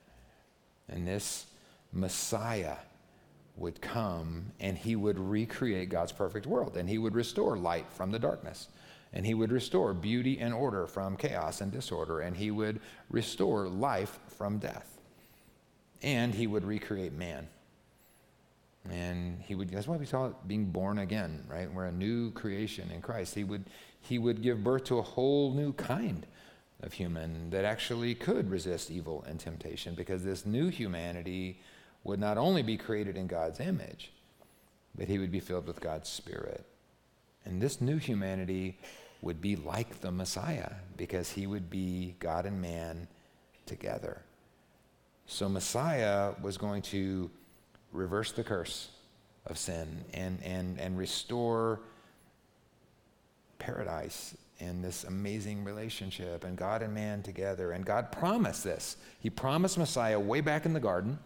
[0.89, 1.47] And this
[1.93, 2.77] Messiah
[3.57, 8.11] would come and he would recreate God's perfect world and he would restore light from
[8.11, 8.69] the darkness
[9.13, 12.81] and he would restore beauty and order from chaos and disorder and he would
[13.11, 15.00] restore life from death
[16.03, 17.47] and he would recreate man
[18.91, 22.31] and he would that's why we call it being born again right we're a new
[22.31, 23.65] creation in christ he would
[24.01, 26.27] he would give birth to a whole new kind
[26.83, 31.61] of human that actually could resist evil and temptation because this new humanity
[32.05, 34.11] would not only be created in God's image,
[34.97, 36.65] but he would be filled with God's Spirit.
[37.45, 38.79] And this new humanity
[39.23, 43.07] would be like the Messiah because he would be God and man
[43.67, 44.23] together.
[45.33, 47.31] So, Messiah was going to
[47.93, 48.89] reverse the curse
[49.47, 51.83] of sin and, and, and restore
[53.61, 57.71] paradise in this amazing relationship and God and man together.
[57.71, 58.97] And God promised this.
[59.21, 61.17] He promised Messiah way back in the garden.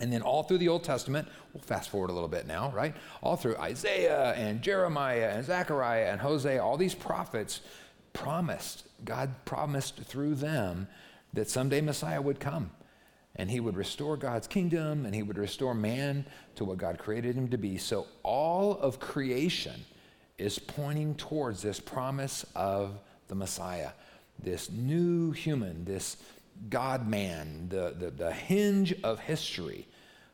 [0.00, 2.96] And then all through the Old Testament, we'll fast forward a little bit now, right?
[3.22, 7.60] All through Isaiah and Jeremiah and Zechariah and Hosea, all these prophets
[8.14, 10.88] promised, God promised through them
[11.34, 12.70] that someday Messiah would come
[13.36, 16.24] and he would restore God's kingdom and he would restore man
[16.56, 17.76] to what God created him to be.
[17.76, 19.84] So all of creation
[20.38, 23.90] is pointing towards this promise of the Messiah,
[24.42, 26.16] this new human, this
[26.70, 29.86] God man, the, the, the hinge of history,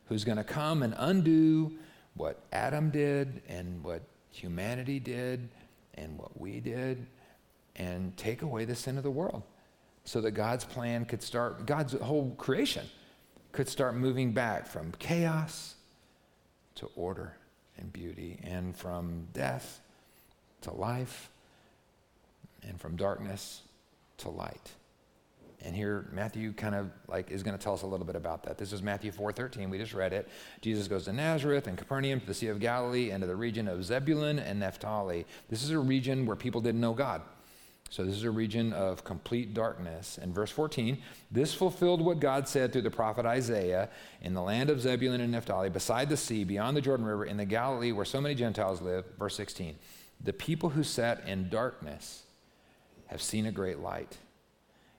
[0.05, 1.73] who's going to come and undo
[2.15, 5.49] what Adam did and what humanity did
[5.95, 7.05] and what we did
[7.75, 9.43] and take away the sin of the world
[10.05, 12.85] so that God's plan could start, God's whole creation
[13.51, 15.75] could start moving back from chaos
[16.75, 17.37] to order
[17.77, 19.79] and beauty and from death
[20.61, 21.29] to life
[22.67, 23.61] and from darkness
[24.17, 24.71] to light.
[25.65, 28.43] And here Matthew kind of like is going to tell us a little bit about
[28.43, 28.57] that.
[28.57, 29.69] This is Matthew 4:13.
[29.69, 30.27] We just read it.
[30.61, 33.69] Jesus goes to Nazareth and Capernaum to the Sea of Galilee and to the region
[33.69, 35.25] of Zebulun and Naphtali.
[35.49, 37.21] This is a region where people didn't know God.
[37.93, 40.17] So this is a region of complete darkness.
[40.19, 40.97] And verse 14,
[41.29, 43.87] this fulfilled what God said through the prophet Isaiah
[44.19, 47.37] in the land of Zebulun and Naphtali, beside the sea, beyond the Jordan River, in
[47.37, 49.05] the Galilee where so many Gentiles live.
[49.19, 49.75] Verse 16,
[50.23, 52.23] the people who sat in darkness
[53.05, 54.17] have seen a great light.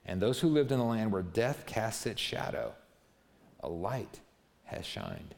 [0.05, 2.75] And those who lived in the land where death casts its shadow,
[3.59, 4.21] a light
[4.63, 5.35] has shined.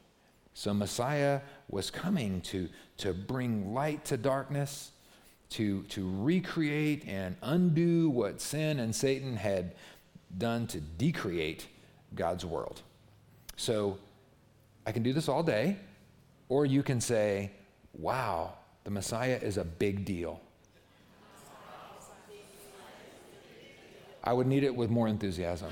[0.53, 4.91] So Messiah was coming to, to bring light to darkness,
[5.49, 9.75] to, to recreate and undo what sin and Satan had
[10.37, 11.67] done to decreate
[12.15, 12.81] God's world.
[13.55, 13.97] So
[14.85, 15.77] I can do this all day,
[16.49, 17.51] or you can say,
[17.93, 20.39] wow, the Messiah is a big deal.
[24.23, 25.71] I would need it with more enthusiasm.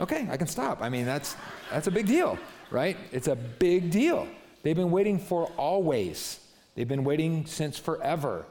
[0.00, 0.82] Okay, I can stop.
[0.82, 1.36] I mean, that's,
[1.70, 2.36] that's a big deal,
[2.70, 2.96] right?
[3.12, 4.28] It's a big deal.
[4.62, 6.40] They've been waiting for always.
[6.74, 8.46] They've been waiting since forever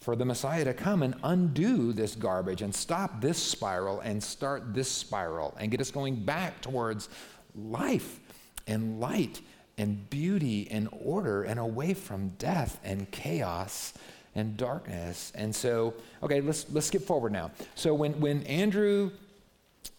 [0.00, 4.74] for the Messiah to come and undo this garbage and stop this spiral and start
[4.74, 7.08] this spiral and get us going back towards
[7.54, 8.20] life
[8.66, 9.40] and light
[9.78, 13.94] and beauty and order and away from death and chaos
[14.34, 15.32] and darkness.
[15.34, 17.50] And so, okay, let's, let's skip forward now.
[17.74, 19.10] So when, when Andrew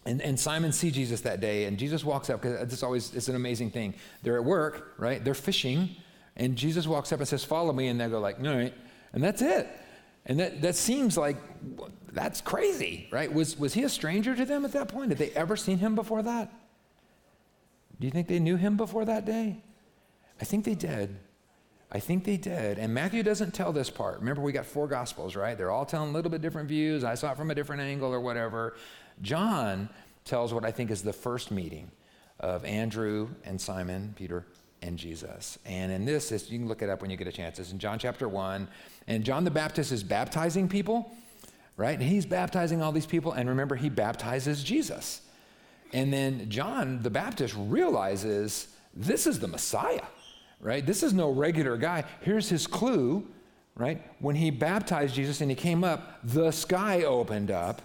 [0.08, 3.28] and, and Simon see Jesus that day, and Jesus walks up, because it's always, it's
[3.28, 3.94] an amazing thing.
[4.22, 5.22] They're at work, right?
[5.22, 5.90] They're fishing,
[6.36, 8.74] and Jesus walks up and says, follow me, and they go like, all right,
[9.12, 9.68] and that's it.
[10.24, 11.36] And that, that seems like,
[12.12, 13.30] that's crazy, right?
[13.32, 15.10] Was, was he a stranger to them at that point?
[15.10, 16.50] Had they ever seen him before that?
[18.00, 19.62] Do you think they knew him before that day?
[20.40, 21.16] I think they did.
[21.90, 22.78] I think they did.
[22.78, 24.18] And Matthew doesn't tell this part.
[24.18, 25.56] Remember, we got four gospels, right?
[25.56, 27.02] They're all telling a little bit different views.
[27.02, 28.76] I saw it from a different angle or whatever.
[29.22, 29.88] John
[30.24, 31.90] tells what I think is the first meeting
[32.40, 34.44] of Andrew and Simon, Peter,
[34.82, 35.58] and Jesus.
[35.64, 37.58] And in this, you can look it up when you get a chance.
[37.58, 38.68] It's in John chapter 1.
[39.06, 41.10] And John the Baptist is baptizing people,
[41.76, 41.98] right?
[41.98, 43.32] And he's baptizing all these people.
[43.32, 45.22] And remember, he baptizes Jesus.
[45.92, 50.04] And then John the Baptist realizes this is the Messiah,
[50.60, 50.84] right?
[50.84, 52.04] This is no regular guy.
[52.20, 53.26] Here's his clue,
[53.74, 54.02] right?
[54.20, 57.82] When he baptized Jesus and he came up, the sky opened up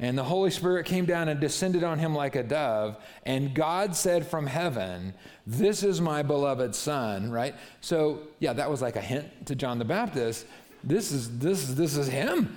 [0.00, 2.96] and the Holy Spirit came down and descended on him like a dove.
[3.26, 5.12] And God said from heaven,
[5.46, 7.54] This is my beloved Son, right?
[7.82, 10.46] So, yeah, that was like a hint to John the Baptist.
[10.82, 12.56] This is, this, is this is him.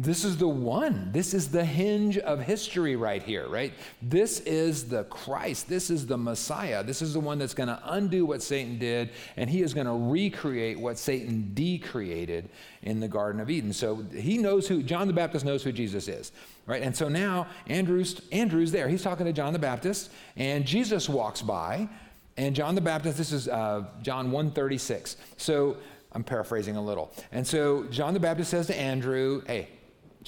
[0.00, 1.10] This is the one.
[1.10, 3.72] This is the hinge of history right here, right?
[4.00, 5.68] This is the Christ.
[5.68, 6.84] This is the Messiah.
[6.84, 9.88] This is the one that's going to undo what Satan did, and he is going
[9.88, 12.48] to recreate what Satan decreated
[12.82, 13.72] in the Garden of Eden.
[13.72, 16.30] So he knows who, John the Baptist knows who Jesus is,
[16.64, 16.80] right?
[16.80, 18.88] And so now Andrew's, Andrew's there.
[18.88, 21.88] He's talking to John the Baptist, and Jesus walks by,
[22.36, 25.16] and John the Baptist, this is uh, John 136.
[25.38, 25.76] So
[26.12, 27.12] I'm paraphrasing a little.
[27.32, 29.70] And so John the Baptist says to Andrew, hey,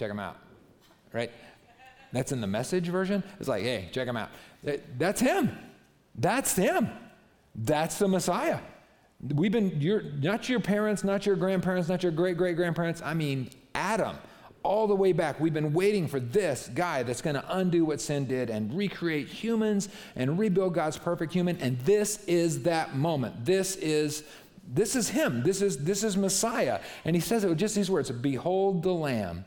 [0.00, 0.38] check them out,
[1.12, 1.30] right?
[2.12, 3.22] That's in the message version.
[3.38, 4.30] It's like, hey, check them out.
[4.98, 5.56] That's him.
[6.14, 6.88] That's him.
[7.54, 8.60] That's the Messiah.
[9.34, 13.02] We've been, your, not your parents, not your grandparents, not your great great grandparents.
[13.02, 14.16] I mean, Adam,
[14.62, 15.38] all the way back.
[15.38, 19.28] We've been waiting for this guy that's going to undo what sin did and recreate
[19.28, 21.58] humans and rebuild God's perfect human.
[21.58, 23.44] And this is that moment.
[23.44, 24.24] This is
[24.72, 25.42] this is him.
[25.42, 26.80] This is this is Messiah.
[27.04, 29.44] And he says it with just these words: "Behold the Lamb."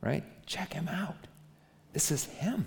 [0.00, 0.24] Right?
[0.46, 1.26] Check him out.
[1.92, 2.66] This is him.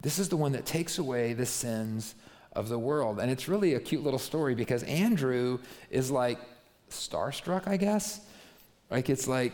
[0.00, 2.14] This is the one that takes away the sins
[2.52, 3.18] of the world.
[3.20, 5.58] And it's really a cute little story because Andrew
[5.90, 6.38] is like
[6.90, 8.20] starstruck, I guess.
[8.90, 9.52] Like it's like,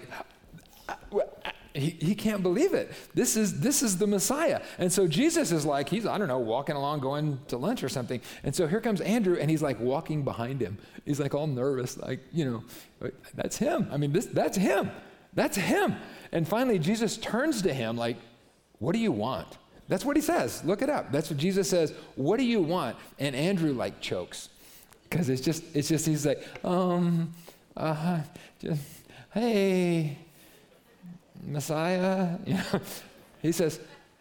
[1.75, 2.93] he, he can't believe it.
[3.15, 4.63] This is this is the Messiah.
[4.79, 7.89] And so Jesus is like, he's, I don't know, walking along, going to lunch or
[7.89, 8.21] something.
[8.45, 10.79] And so here comes Andrew, and he's like walking behind him.
[11.05, 13.89] He's like all nervous, like, you know, that's him.
[13.91, 14.91] I mean, this that's him.
[15.35, 15.97] That's him.
[16.33, 18.17] And finally, Jesus turns to him like,
[18.79, 19.59] What do you want?
[19.89, 20.65] That's what he says.
[20.65, 21.13] Look it up.
[21.13, 21.93] That's what Jesus says.
[22.17, 22.97] What do you want?
[23.19, 24.49] And Andrew like chokes
[25.15, 27.33] because it's just, it's just, he's like, um,
[27.77, 28.21] uh,
[28.61, 28.83] just,
[29.33, 30.19] hey,
[31.43, 32.39] Messiah.
[32.47, 32.81] You know,
[33.43, 33.79] he says,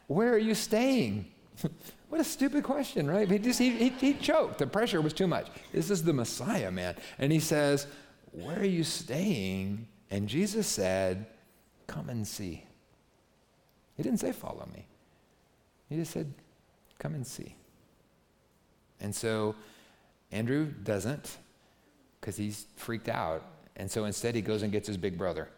[0.07, 1.25] where are you staying?
[2.09, 3.29] what a stupid question, right?
[3.29, 4.57] He just, he, he, he choked.
[4.57, 5.47] The pressure was too much.
[5.71, 6.95] This is the Messiah, man.
[7.17, 7.87] And he says,
[8.31, 9.87] where are you staying?
[10.13, 11.25] And Jesus said,
[11.87, 12.63] Come and see.
[13.97, 14.85] He didn't say, Follow me.
[15.89, 16.31] He just said,
[16.99, 17.55] Come and see.
[19.01, 19.55] And so
[20.31, 21.39] Andrew doesn't
[22.21, 23.43] because he's freaked out.
[23.75, 25.49] And so instead, he goes and gets his big brother.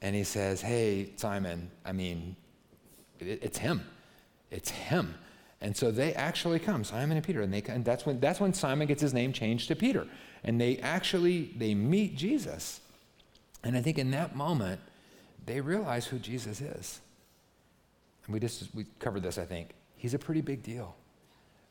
[0.00, 2.36] And he says, Hey, Simon, I mean,
[3.18, 3.84] it, it's him.
[4.52, 5.16] It's him.
[5.60, 8.54] And so they actually come, Simon and Peter, and, they, and that's, when, that's when
[8.54, 10.06] Simon gets his name changed to Peter.
[10.44, 12.80] And they actually, they meet Jesus.
[13.66, 14.80] And I think in that moment,
[15.44, 17.00] they realize who Jesus is.
[18.24, 19.70] And we just we covered this, I think.
[19.96, 20.94] He's a pretty big deal,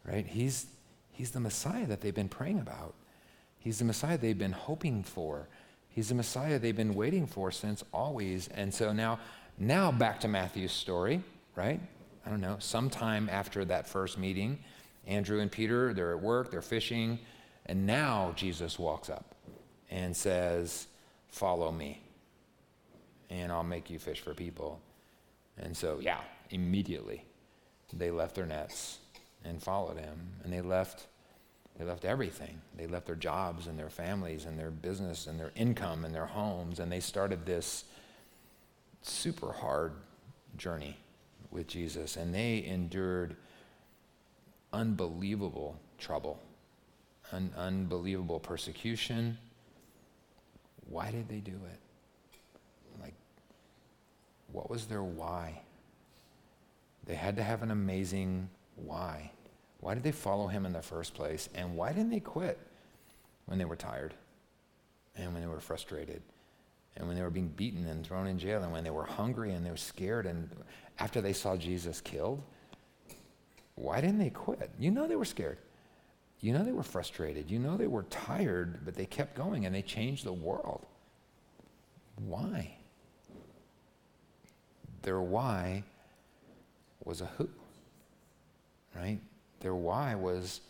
[0.03, 0.27] right?
[0.27, 0.67] He's
[1.12, 2.95] he's the Messiah that they've been praying about.
[3.58, 5.47] He's the Messiah they've been hoping for.
[5.88, 8.49] He's the Messiah they've been waiting for since always.
[8.49, 9.19] And so now,
[9.58, 11.23] now back to Matthew's story,
[11.55, 11.79] right?
[12.25, 14.60] I don't know, sometime after that first meeting,
[15.08, 17.19] Andrew and Peter, they're at work, they're fishing,
[17.65, 19.36] and now Jesus walks up
[19.89, 20.88] and says,
[21.35, 22.01] Follow me
[23.29, 24.79] and I'll make you fish for people.
[25.57, 27.25] And so, yeah, immediately
[27.91, 28.99] they left their nets
[29.43, 30.17] and followed him.
[30.45, 31.07] And they left,
[31.77, 32.61] they left everything.
[32.77, 36.25] They left their jobs and their families and their business and their income and their
[36.25, 36.79] homes.
[36.79, 37.83] And they started this
[39.01, 39.91] super hard
[40.55, 40.95] journey
[41.51, 42.15] with Jesus.
[42.15, 43.35] And they endured
[44.71, 46.39] unbelievable trouble,
[47.33, 49.37] un- unbelievable persecution.
[50.89, 51.79] Why did they do it?
[53.01, 53.13] Like,
[54.51, 55.61] what was their why?
[57.05, 59.31] They had to have an amazing why.
[59.79, 61.49] Why did they follow him in the first place?
[61.53, 62.59] And why didn't they quit
[63.45, 64.13] when they were tired
[65.15, 66.21] and when they were frustrated
[66.97, 69.53] and when they were being beaten and thrown in jail and when they were hungry
[69.53, 70.49] and they were scared and
[70.99, 72.41] after they saw Jesus killed?
[73.75, 74.71] Why didn't they quit?
[74.79, 75.57] You know they were scared.
[76.41, 77.49] You know they were frustrated.
[77.49, 80.86] You know they were tired, but they kept going and they changed the world.
[82.17, 82.75] Why?
[85.01, 85.83] Their why
[87.03, 87.49] was a who,
[88.95, 89.19] right?
[89.59, 90.61] Their why was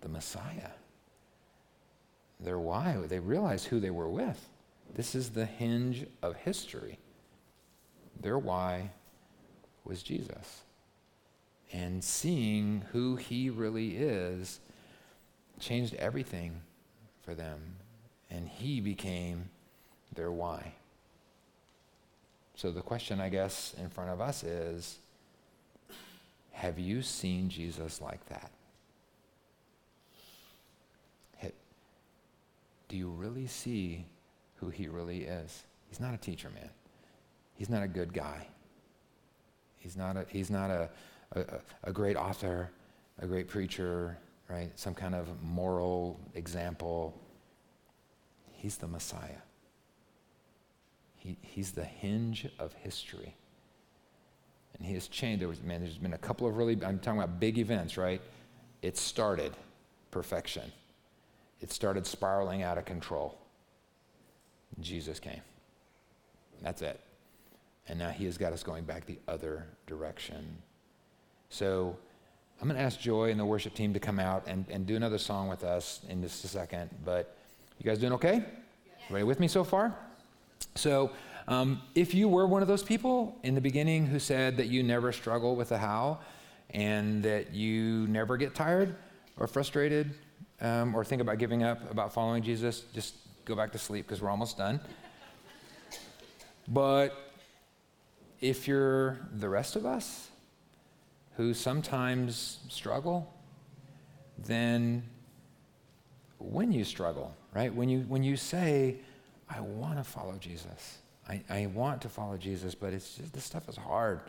[0.00, 0.70] the Messiah.
[2.40, 4.48] Their why, they realized who they were with.
[4.94, 6.98] This is the hinge of history.
[8.20, 8.90] Their why
[9.84, 10.62] was Jesus.
[11.72, 14.60] And seeing who he really is
[15.60, 16.60] changed everything
[17.22, 17.60] for them,
[18.30, 19.50] and He became
[20.14, 20.74] their why.
[22.54, 24.98] So the question, I guess, in front of us is
[26.52, 28.50] have you seen Jesus like that?
[32.88, 34.06] Do you really see
[34.56, 35.64] who he really is?
[35.88, 36.70] He's not a teacher, man.
[37.54, 38.46] He's not a good guy.
[39.78, 40.88] He's not a, he's not a,
[41.32, 41.44] a,
[41.84, 42.70] a great author,
[43.20, 44.16] a great preacher,
[44.48, 44.70] right?
[44.78, 47.20] Some kind of moral example.
[48.52, 49.42] He's the Messiah.
[51.16, 53.34] He, he's the hinge of history.
[54.76, 55.42] And he has changed.
[55.42, 58.20] There was, man, there's been a couple of really, I'm talking about big events, right?
[58.82, 59.52] It started
[60.10, 60.70] perfection.
[61.60, 63.38] It started spiraling out of control.
[64.80, 65.40] Jesus came.
[66.62, 67.00] That's it.
[67.88, 70.58] And now he has got us going back the other direction.
[71.48, 71.96] So
[72.60, 74.96] I'm going to ask Joy and the worship team to come out and, and do
[74.96, 76.90] another song with us in just a second.
[77.04, 77.36] But
[77.78, 78.44] you guys doing okay?
[79.10, 79.94] Ready with me so far?
[80.74, 81.12] So,
[81.46, 84.82] um, if you were one of those people in the beginning who said that you
[84.82, 86.18] never struggle with the how
[86.70, 88.96] and that you never get tired
[89.38, 90.12] or frustrated
[90.60, 94.20] um, or think about giving up, about following Jesus, just go back to sleep because
[94.20, 94.80] we're almost done.
[96.70, 97.16] But
[98.42, 100.28] if you're the rest of us
[101.38, 103.32] who sometimes struggle,
[104.44, 105.04] then
[106.38, 107.72] when you struggle, right?
[107.72, 108.96] When you, when you say,
[109.48, 113.44] I want to follow Jesus, I, I want to follow Jesus, but it's just, this
[113.44, 114.20] stuff is hard.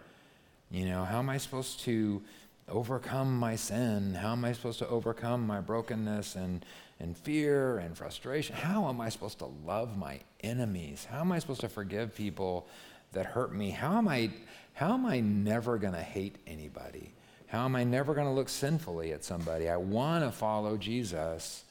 [0.70, 2.22] You know, how am I supposed to
[2.68, 4.14] overcome my sin?
[4.14, 6.64] How am I supposed to overcome my brokenness and,
[7.00, 8.56] and fear and frustration?
[8.56, 11.08] How am I supposed to love my enemies?
[11.10, 12.68] How am I supposed to forgive people
[13.14, 13.72] that hurt me?
[13.72, 14.32] How am I,
[14.74, 17.14] how am I never going to hate anybody?
[17.48, 19.70] How am I never going to look sinfully at somebody?
[19.70, 21.64] I want to follow Jesus,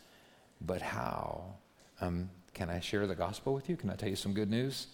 [0.61, 1.45] but how?
[2.01, 3.77] Um, can I share the gospel with you?
[3.77, 4.89] Can I tell you some good news?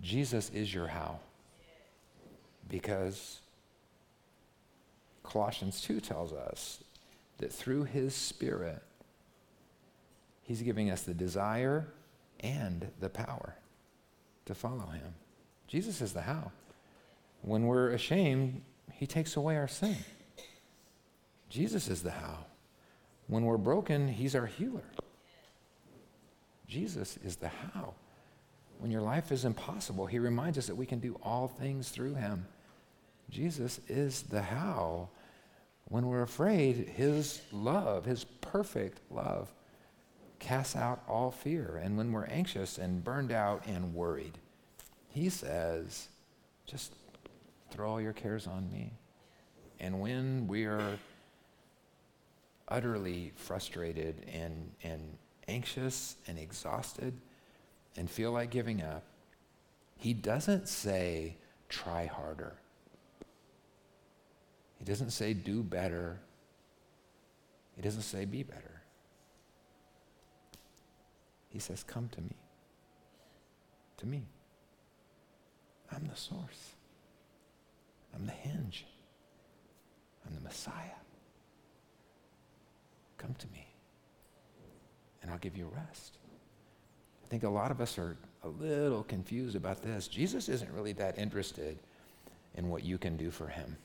[0.00, 1.20] Jesus is your how.
[2.68, 3.40] Because
[5.22, 6.82] Colossians 2 tells us
[7.38, 8.82] that through his Spirit,
[10.42, 11.88] he's giving us the desire
[12.40, 13.56] and the power
[14.46, 15.14] to follow him.
[15.66, 16.52] Jesus is the how.
[17.42, 18.62] When we're ashamed,
[18.92, 19.96] he takes away our sin.
[21.48, 22.46] Jesus is the how.
[23.28, 24.84] When we're broken, he's our healer.
[26.66, 27.94] Jesus is the how.
[28.78, 32.14] When your life is impossible, he reminds us that we can do all things through
[32.14, 32.46] him.
[33.30, 35.08] Jesus is the how.
[35.88, 39.52] When we're afraid, His love, His perfect love,
[40.38, 41.80] casts out all fear.
[41.82, 44.38] And when we're anxious and burned out and worried,
[45.16, 46.08] He says,
[46.66, 46.92] just
[47.70, 48.92] throw all your cares on me.
[49.80, 50.98] And when we are
[52.68, 55.16] utterly frustrated and, and
[55.48, 57.14] anxious and exhausted
[57.96, 59.04] and feel like giving up,
[59.96, 61.38] He doesn't say,
[61.70, 62.58] try harder.
[64.78, 66.20] He doesn't say do better.
[67.74, 68.82] He doesn't say be better.
[71.48, 72.36] He says, Come to me.
[73.96, 74.26] To me.
[75.92, 76.74] I'm the source.
[78.14, 78.86] I'm the hinge.
[80.26, 80.72] I'm the Messiah.
[83.18, 83.66] Come to me,
[85.22, 86.18] and I'll give you rest.
[87.24, 90.06] I think a lot of us are a little confused about this.
[90.06, 91.78] Jesus isn't really that interested
[92.54, 93.76] in what you can do for him.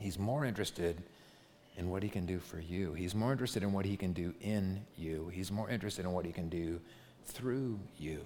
[0.00, 1.02] He's more interested
[1.76, 2.92] in what he can do for you.
[2.94, 5.30] He's more interested in what he can do in you.
[5.32, 6.80] He's more interested in what he can do
[7.24, 8.24] through you.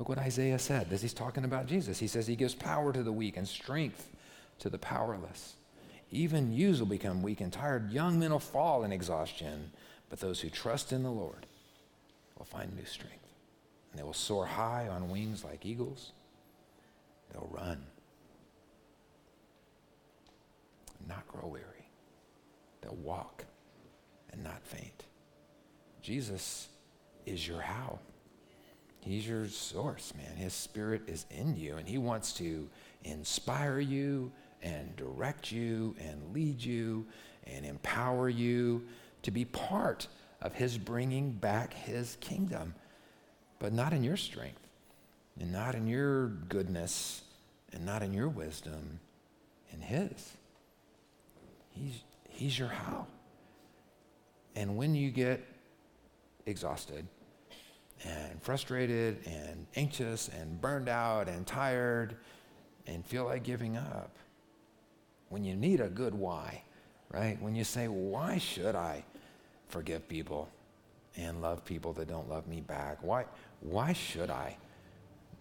[0.00, 1.98] Look what Isaiah said as he's talking about Jesus.
[1.98, 4.08] He says he gives power to the weak and strength
[4.60, 5.56] to the powerless.
[6.10, 7.92] Even youths will become weak and tired.
[7.92, 9.72] Young men will fall in exhaustion,
[10.08, 11.44] but those who trust in the Lord
[12.38, 13.28] will find new strength.
[13.92, 16.12] And they will soar high on wings like eagles.
[17.30, 17.84] They'll run
[20.98, 21.90] and not grow weary.
[22.80, 23.44] They'll walk
[24.32, 25.04] and not faint.
[26.00, 26.68] Jesus
[27.26, 27.98] is your how.
[29.00, 30.36] He's your source, man.
[30.36, 32.68] His spirit is in you, and he wants to
[33.04, 34.30] inspire you
[34.62, 37.06] and direct you and lead you
[37.44, 38.84] and empower you
[39.22, 40.06] to be part
[40.42, 42.74] of his bringing back his kingdom,
[43.58, 44.60] but not in your strength
[45.38, 47.22] and not in your goodness
[47.72, 49.00] and not in your wisdom,
[49.72, 50.32] in his.
[51.70, 53.06] He's, he's your how.
[54.56, 55.46] And when you get
[56.46, 57.06] exhausted
[58.04, 62.16] and frustrated and anxious and burned out and tired
[62.86, 64.16] and feel like giving up,
[65.28, 66.62] when you need a good why,
[67.10, 67.40] right?
[67.40, 69.04] When you say, why should I
[69.68, 70.48] forgive people
[71.16, 72.98] and love people that don't love me back?
[73.02, 73.26] Why,
[73.60, 74.56] why should I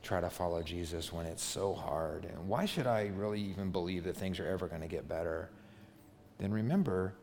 [0.04, 2.26] try to follow Jesus when it's so hard?
[2.26, 5.50] And why should I really even believe that things are ever going to get better?
[6.38, 7.14] Then remember,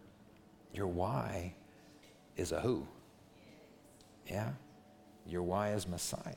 [0.75, 1.55] your why
[2.37, 2.87] is a who.
[4.27, 4.51] Yeah?
[5.29, 6.35] Your why is Messiah.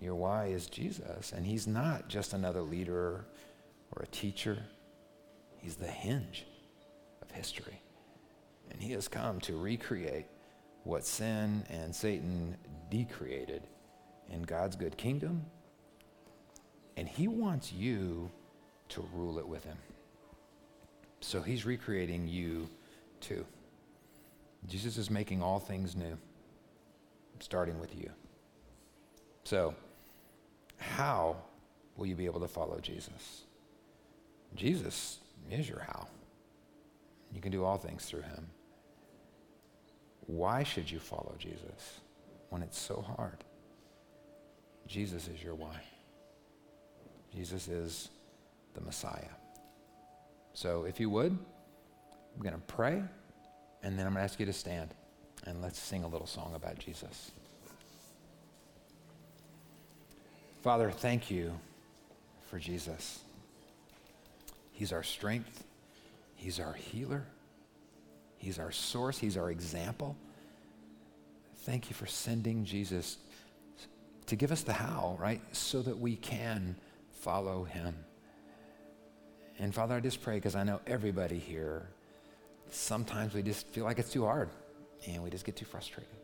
[0.00, 1.32] Your why is Jesus.
[1.32, 3.24] And he's not just another leader
[3.92, 4.58] or a teacher,
[5.58, 6.46] he's the hinge
[7.22, 7.80] of history.
[8.70, 10.26] And he has come to recreate
[10.84, 12.56] what sin and Satan
[12.90, 13.62] decreated
[14.30, 15.44] in God's good kingdom.
[16.96, 18.30] And he wants you
[18.90, 19.76] to rule it with him.
[21.20, 22.68] So he's recreating you
[23.20, 23.44] too.
[24.66, 26.18] Jesus is making all things new,
[27.42, 28.10] starting with you.
[29.44, 29.74] So,
[30.76, 31.36] how
[31.96, 33.42] will you be able to follow Jesus?
[34.54, 35.18] Jesus
[35.50, 36.08] is your how.
[37.32, 38.46] You can do all things through him.
[40.26, 42.00] Why should you follow Jesus
[42.50, 43.44] when it's so hard?
[44.86, 45.82] Jesus is your why.
[47.34, 48.08] Jesus is
[48.74, 49.34] the Messiah.
[50.54, 53.02] So if you would, I'm going to pray,
[53.82, 54.94] and then I'm going to ask you to stand,
[55.46, 57.30] and let's sing a little song about Jesus.
[60.62, 61.52] Father, thank you
[62.50, 63.20] for Jesus.
[64.72, 65.64] He's our strength,
[66.36, 67.24] He's our healer,
[68.36, 70.16] He's our source, He's our example.
[71.62, 73.18] Thank you for sending Jesus
[74.26, 75.40] to give us the how, right?
[75.52, 76.76] So that we can
[77.20, 77.94] follow Him.
[79.58, 81.88] And Father, I just pray because I know everybody here,
[82.70, 84.48] sometimes we just feel like it's too hard
[85.06, 86.14] and we just get too frustrated.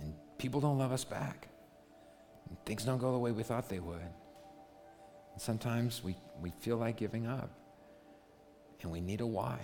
[0.00, 1.48] And people don't love us back.
[2.48, 4.00] And things don't go the way we thought they would.
[5.32, 7.50] And sometimes we, we feel like giving up
[8.82, 9.58] and we need a why.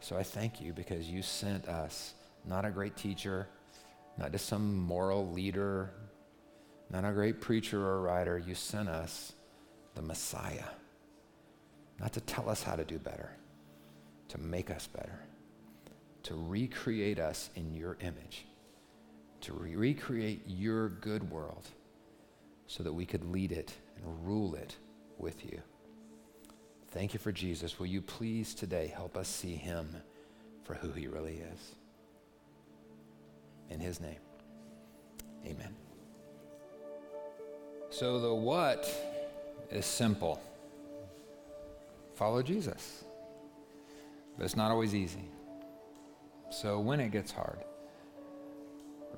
[0.00, 3.48] So I thank you because you sent us not a great teacher,
[4.18, 5.92] not just some moral leader,
[6.90, 8.36] not a great preacher or writer.
[8.36, 9.32] You sent us
[9.94, 10.64] the Messiah,
[12.02, 13.30] not to tell us how to do better,
[14.28, 15.20] to make us better,
[16.24, 18.44] to recreate us in your image,
[19.40, 21.68] to re- recreate your good world
[22.66, 24.74] so that we could lead it and rule it
[25.16, 25.62] with you.
[26.90, 27.78] Thank you for Jesus.
[27.78, 29.96] Will you please today help us see him
[30.64, 31.76] for who he really is?
[33.70, 34.18] In his name,
[35.46, 35.74] amen.
[37.90, 38.90] So the what
[39.70, 40.42] is simple
[42.22, 43.02] follow Jesus.
[44.38, 45.24] But it's not always easy.
[46.50, 47.58] So when it gets hard,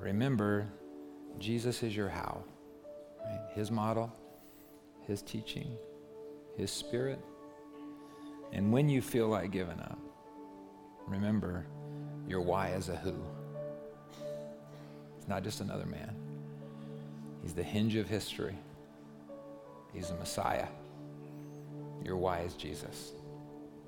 [0.00, 0.66] remember
[1.38, 2.42] Jesus is your how.
[3.22, 3.40] Right?
[3.52, 4.10] His model,
[5.06, 5.76] his teaching,
[6.56, 7.18] his spirit.
[8.54, 9.98] And when you feel like giving up,
[11.06, 11.66] remember
[12.26, 13.14] your why is a who.
[15.18, 16.16] It's not just another man.
[17.42, 18.56] He's the hinge of history.
[19.92, 20.68] He's the Messiah.
[22.04, 23.12] Your is Jesus.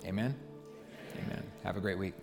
[0.06, 0.34] Amen?
[1.18, 1.42] Amen.
[1.62, 2.14] Have a great week.